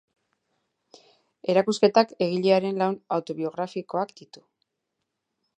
[1.53, 4.47] Erakusketak egilearen lan autobiografikoak ditu.